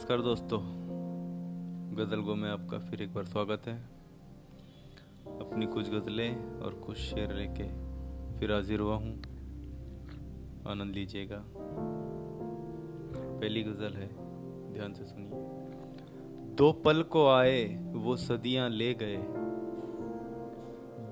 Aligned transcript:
नमस्कार 0.00 0.20
दोस्तों। 0.20 0.58
गज़ल 1.96 2.20
गो 2.20 2.34
में 2.34 2.50
आपका 2.50 2.78
फिर 2.78 3.02
एक 3.02 3.14
बार 3.14 3.24
स्वागत 3.24 3.62
है। 3.66 3.74
अपनी 5.40 5.66
कुछ 5.66 5.90
गज़लें 5.90 6.60
और 6.60 6.74
कुछ 6.74 6.96
शेर 6.96 7.32
लेके 7.32 7.64
फिर 8.38 8.52
हाजिर 8.52 8.80
हुआ 8.80 8.94
हूँ। 8.94 9.22
आनंद 10.68 10.94
लीजिएगा। 10.94 11.44
पहली 13.40 13.62
गज़ल 13.62 13.92
है, 13.92 14.08
ध्यान 14.72 14.92
से 14.92 15.04
सुनिए। 15.04 15.30
दो 16.54 16.72
पल 16.72 17.02
को 17.02 17.28
आए 17.28 17.76
वो 17.86 18.16
सदियाँ 18.16 18.70
ले 18.70 18.94
गए। 18.94 19.16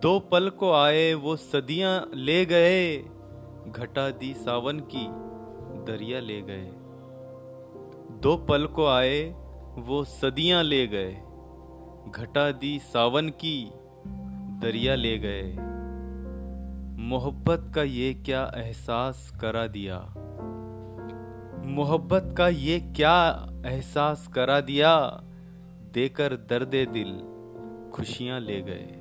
दो 0.01 0.19
पल 0.21 0.51
को 0.51 0.73
आए 0.73 1.15
वो 1.15 1.37
सदियाँ 1.37 2.11
ले 2.15 2.45
गए। 2.45 2.99
घटा 3.69 4.11
दी 4.11 4.35
सावन 4.35 4.81
की 4.81 5.07
दरिया 5.93 6.21
ले 6.21 6.43
गए। 6.43 6.73
दो 8.23 8.37
पल 8.37 8.67
को 8.67 8.87
आए, 8.87 9.25
वो 9.79 10.05
सदियाँ 10.05 10.63
ले 10.63 10.87
गए। 10.87 11.13
घटा 12.11 12.53
दी 12.53 12.79
सावन 12.79 13.29
की, 13.29 13.71
दरिया 14.63 14.95
ले 14.95 15.19
गए। 15.19 15.57
मोहब्बत 17.03 17.73
का 17.75 17.83
ये 17.83 18.15
क्या 18.15 18.53
एहसास 18.57 19.39
करा 19.41 19.67
दिया? 19.67 20.01
मोहब्बत 21.67 22.35
का 22.39 22.49
ये 22.49 22.81
क्या 22.81 23.49
एहसास 23.67 24.29
करा 24.29 24.61
दिया? 24.61 25.21
देकर 25.95 26.37
दर्द 26.37 26.69
दिल, 26.69 27.21
खुशियाँ 27.95 28.41
ले 28.41 28.61
गए। 28.61 28.95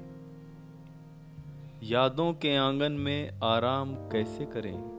यादों 1.84 2.34
के 2.34 2.55
आँगन 2.55 2.91
में 2.91 3.40
आराम 3.43 3.95
कैसे 3.95 4.45
करें? 4.45 4.96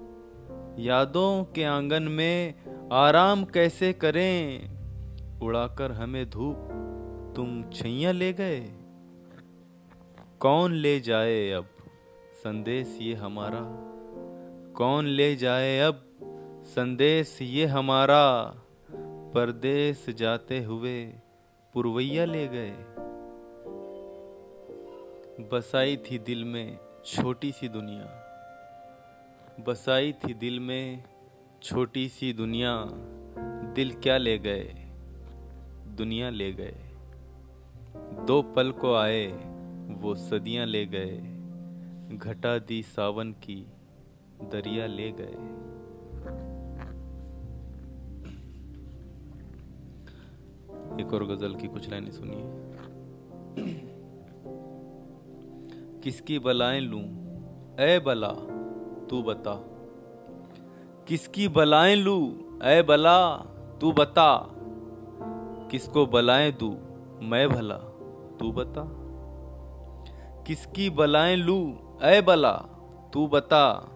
यादों 0.79 1.45
के 1.45 1.65
आँगन 1.65 2.03
में 2.03 2.55
आराम 2.93 3.45
कैसे 3.45 3.93
करें? 3.93 4.71
उड़ाकर 5.41 5.93
हमें 5.93 6.31
धूप। 6.31 6.57
तुम 7.37 7.71
छैया 7.71 8.13
ले 8.13 8.33
गए? 8.33 8.73
कौन 10.41 10.73
ले 10.73 11.01
जाए 11.01 11.51
अब? 11.51 11.65
संदेश 12.35 12.99
ये 13.01 13.15
हमारा। 13.15 13.61
कौन 14.73 15.07
ले 15.07 15.37
जाए 15.37 15.79
अब? 15.79 16.05
संदेश 16.65 17.39
ये 17.43 17.67
हमारा। 17.67 18.55
परदेश 19.35 20.07
जाते 20.11 20.65
हुए 20.65 21.05
पुरवैया 21.75 22.25
ले 22.25 22.49
गए। 22.49 22.75
बसाई 25.53 25.97
थी 25.97 26.19
दिल 26.19 26.45
में 26.45 26.79
छोटी 27.05 27.53
सी 27.53 27.69
दुनिया। 27.69 28.25
बसाई 29.67 30.13
थी 30.13 30.35
दिल 30.35 30.61
में 30.61 31.05
छोटी 31.63 32.09
सी 32.09 32.33
दुनिया। 32.33 32.85
दिल 33.75 33.93
क्या 33.93 34.19
ले 34.19 34.39
गए? 34.39 34.75
दुनिया 35.89 36.31
ले 36.31 36.53
गए। 36.53 36.77
दो 38.27 38.43
पल 38.43 38.73
को 38.73 38.95
आए, 38.95 39.27
वो 39.89 40.15
सदियाँ 40.15 40.67
ले 40.67 40.87
गए। 40.87 41.19
घटा 42.17 42.59
दी 42.59 42.83
सावन 42.83 43.33
की, 43.33 43.67
दरिया 44.43 44.87
ले 44.87 45.13
गए। 45.13 45.35
एक 51.05 51.13
और 51.15 51.27
गज़ल 51.27 51.55
की 51.55 51.69
कुछ 51.69 51.91
लाइनें 51.91 52.11
सुनिए। 52.11 52.45
किसकी 56.01 56.39
बलाएँ 56.39 56.81
लूँ? 56.81 57.05
ए 57.81 57.99
बला 57.99 58.58
तू 59.11 59.23
बता। 59.23 59.65
किसकी 61.09 61.49
बलाएँ 61.49 61.97
लू? 61.97 62.35
ऐ 62.63 62.83
बला, 62.83 63.37
तू 63.81 63.93
बता। 63.93 64.51
किसको 65.71 66.07
बलाएँ 66.07 66.53
दू? 66.53 66.79
मैं 67.23 67.49
भला, 67.49 67.77
तू 68.41 68.53
बता। 68.53 68.85
किसकी 70.47 70.91
बलाएँ 70.91 71.37
लू? 71.37 71.79
ऐ 72.03 72.21
बला, 72.21 72.53
तू 73.13 73.27
बता। 73.27 73.89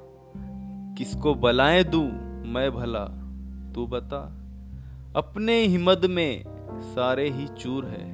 किसको 0.98 1.34
बलाएँ 1.34 1.84
दू? 1.84 2.02
मैं 2.48 2.72
भला, 2.72 3.04
तू 3.72 3.86
बता। 3.86 4.38
अपने 5.16 5.62
ही 5.62 5.78
मद 5.78 6.04
में 6.04 6.44
सारे 6.80 7.30
ही 7.30 7.48
चूर 7.48 7.84
है। 7.84 8.12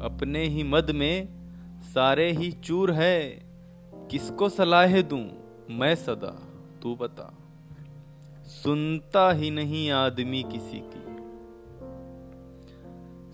अपने 0.00 0.44
ही 0.44 0.64
मद 0.64 0.90
में 0.90 1.28
सारे 1.80 2.32
ही 2.32 2.52
चूर 2.52 2.92
है। 2.92 3.44
किसको 4.10 4.48
सलाह 4.48 5.00
दूँ? 5.00 5.43
मैं 5.70 5.94
सदा, 5.94 6.42
तू 6.82 6.96
बता। 6.96 7.34
सुनता 8.42 9.32
ही 9.32 9.50
नहीं 9.50 9.90
आदमी 9.90 10.42
किसी 10.42 10.82
की। 10.84 11.04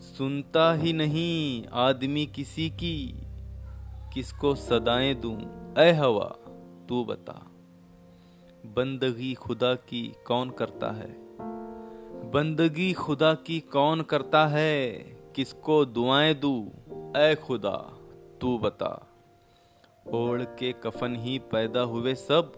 सुनता 0.01 0.73
ही 0.73 0.93
नहीं 0.93 1.67
आदमी 1.67 2.27
किसी 2.27 2.71
की। 2.71 3.15
किसको 4.15 4.55
सदाएँ 4.55 5.15
दूँ? 5.15 5.75
ऐ 5.79 5.93
हवा, 5.93 6.37
तू 6.89 7.05
बता। 7.05 7.47
बंदगी 8.67 9.35
खुदा 9.35 9.75
की 9.75 10.15
कौन 10.27 10.51
करता 10.51 10.91
है? 10.91 11.17
बंदगी 12.31 12.93
खुदा 12.93 13.35
की 13.35 13.61
कौन 13.61 14.03
करता 14.03 14.47
है? 14.47 14.89
किसको 15.37 15.85
दुआएँ 15.85 16.35
दू? 16.35 16.73
ऐ 17.17 17.35
खुदा, 17.35 17.99
तू 18.41 18.59
बता। 18.59 19.10
ओढ़ 20.09 20.43
के 20.43 20.73
कफन 20.73 21.17
ही 21.17 21.39
पैदा 21.39 21.81
हुए 21.81 22.15
सब। 22.15 22.53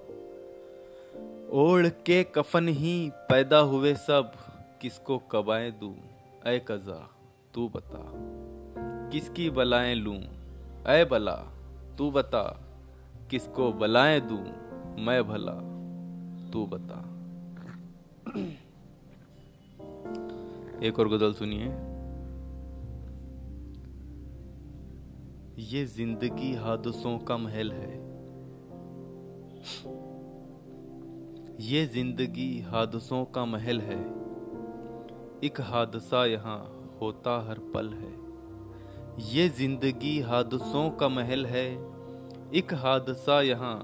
ओढ़ 1.52 1.86
के 1.86 2.24
कफन 2.24 2.68
ही 2.68 3.10
पैदा 3.14 3.58
हुए 3.58 3.94
सब। 3.94 4.32
किसको 4.80 5.18
कबाए 5.18 5.70
दू? 5.70 5.96
ऐ 6.46 6.58
कजा, 6.58 7.10
तू 7.54 7.68
बता। 7.68 8.10
किसकी 9.10 9.50
बलाएँ 9.50 9.94
लूँ? 9.94 10.22
ऐ 10.86 11.04
बला, 11.04 11.36
तू 11.98 12.10
बता। 12.10 12.60
किसको 13.30 13.72
बलाएँ 13.72 14.20
दू? 14.20 14.38
मैं 15.02 15.24
भला, 15.24 15.72
तू 16.50 16.66
बता। 16.66 17.08
एक 20.86 20.98
और 20.98 21.08
गज़ल 21.08 21.32
सुनिए। 21.32 21.91
ये 25.58 25.84
ज़िंदगी 25.84 26.52
हादसों 26.54 27.18
का 27.18 27.36
महल 27.36 27.72
है। 27.72 27.90
ये 31.60 31.86
ज़िंदगी 31.86 32.60
हादसों 32.60 33.24
का 33.24 33.44
महल 33.44 33.80
है। 33.80 33.98
एक 35.44 35.60
हादसा 35.60 36.24
यहाँ 36.26 36.58
होता 37.00 37.48
हर 37.48 37.58
पल 37.58 37.88
है। 37.88 38.12
ये 39.32 39.48
ज़िंदगी 39.48 40.20
हादसों 40.20 40.90
का 40.90 41.08
महल 41.08 41.46
है। 41.46 41.66
एक 42.54 42.74
हादसा 42.74 43.40
यहाँ 43.42 43.76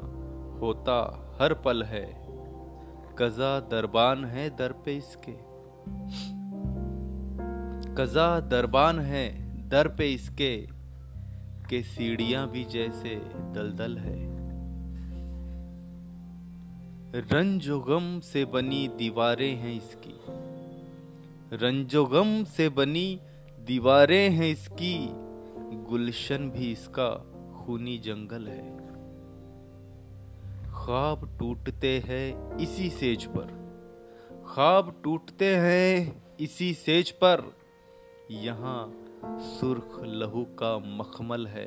होता 0.61 0.99
हर 1.41 1.55
पल 1.55 1.83
है। 1.83 2.07
कजा 3.19 3.61
दरबान 3.61 4.25
है 4.25 4.57
दर 4.57 4.73
पे 4.73 4.97
इसके। 4.97 5.37
कजा 7.95 8.41
दरबान 8.41 8.99
है 8.99 9.29
दर 9.69 9.89
पे 9.89 10.13
इसके। 10.13 10.78
के 11.71 11.83
सीढ़ियाँ 11.83 12.51
भी 12.51 12.65
जैसे 12.65 13.15
दलदल 13.53 13.97
है। 13.97 14.39
रंजोगम 17.21 18.21
से 18.21 18.45
बनी 18.45 18.89
दीवारें 18.89 19.57
हैं 19.57 19.77
इसकी। 19.77 20.15
रंजोगम 21.57 22.45
से 22.45 22.69
बनी 22.69 23.21
दीवारें 23.67 24.31
हैं 24.31 24.51
इसकी। 24.53 25.09
गुलशन 25.91 26.51
भी 26.51 26.73
इसका 26.73 27.09
खूनी 27.57 27.99
जंगल 27.99 28.49
है। 28.49 28.79
ख्वाब 30.71 31.37
टूटते 31.39 31.99
हैं 32.07 32.57
इसी 32.57 32.91
सेज 32.91 33.25
पर। 33.25 33.47
ख्वाब 34.55 35.01
टूटते 35.05 35.57
हैं 35.57 36.23
इसी 36.41 36.75
सेज 36.75 37.11
पर। 37.11 37.57
यहाँ 38.31 39.05
सुर्ख 39.25 40.01
लहू 40.05 40.45
का 40.45 40.79
मखमल 40.79 41.47
है। 41.47 41.67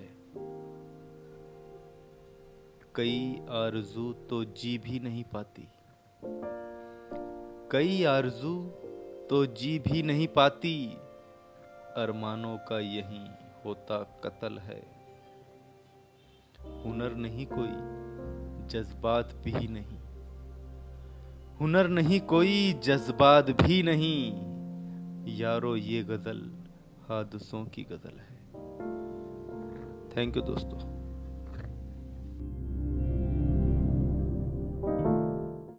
कई 2.96 3.42
आरज़ू 3.50 4.14
तो 4.14 4.44
जी 4.44 4.78
भी 4.78 5.00
नहीं 5.00 5.24
पाती। 5.24 5.68
कई 7.72 8.04
आरज़ू 8.04 8.70
तो 9.30 9.46
जी 9.46 9.80
भी 9.80 10.04
नहीं 10.04 10.28
पाती। 10.28 10.94
अरमानों 11.96 12.58
का 12.58 12.80
यही 12.80 13.28
होता 13.66 14.22
कत्ल 14.24 14.58
है। 14.58 14.84
हुनर 16.86 17.16
नहीं 17.16 17.48
कोई, 17.52 17.72
जज्बात 18.68 19.26
भी 19.26 19.68
नहीं। 19.68 20.00
हुनर 21.60 21.88
नहीं 21.88 22.20
कोई, 22.20 22.74
जज्बात 22.74 23.50
भी 23.50 23.84
नहीं। 23.84 24.34
यारो 25.36 25.76
ये 25.76 26.04
गज़ल 26.04 26.52
हादसों 27.10 27.66
की 27.66 27.84
गज़ल 27.84 28.20
है। 28.20 28.38
थैंक 30.18 30.38
यू 30.38 30.44
दोस्तों। 30.44 30.91